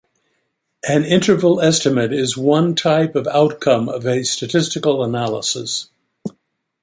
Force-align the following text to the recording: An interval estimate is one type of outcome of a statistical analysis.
An 0.89 1.05
interval 1.05 1.61
estimate 1.61 2.11
is 2.11 2.35
one 2.35 2.73
type 2.73 3.15
of 3.15 3.27
outcome 3.27 3.87
of 3.87 4.07
a 4.07 4.23
statistical 4.23 5.03
analysis. 5.03 5.89